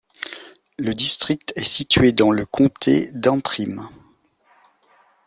Le 0.79 0.95
district 0.95 1.53
est 1.55 1.63
situé 1.63 2.11
dans 2.11 2.31
le 2.31 2.47
comté 2.47 3.11
d'Antrim. 3.13 3.87